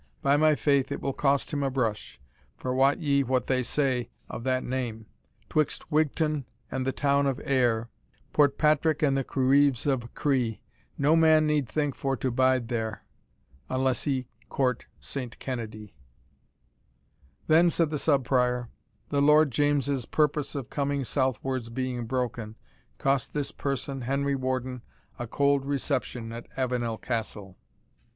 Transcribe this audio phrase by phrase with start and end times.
[0.23, 2.19] By my faith, it will cost him a brush;
[2.57, 5.05] for wot ye what they say of that name,
[5.47, 7.87] "Twixt Wigton and the town of Ayr,
[8.33, 10.59] Portpatrick and the cruives of Cree,
[10.97, 13.03] No man need think for to bide there,
[13.69, 15.93] Unless he court Saint Kennedie.'"
[17.45, 18.69] "Then," said the Sub Prior,
[19.09, 22.55] "the Lord James's purpose of coming southwards being broken,
[22.97, 24.81] cost this person, Henry Warden,
[25.19, 27.55] a cold reception at Avenel Castle."